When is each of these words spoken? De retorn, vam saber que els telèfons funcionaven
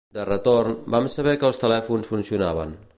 De 0.17 0.23
retorn, 0.29 0.79
vam 0.95 1.11
saber 1.17 1.37
que 1.43 1.47
els 1.51 1.63
telèfons 1.67 2.13
funcionaven 2.15 2.79